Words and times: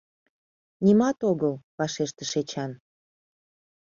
—Нимат 0.85 1.19
огыл,— 1.31 1.53
вашештыш 1.77 2.31
Эчан. 2.41 2.71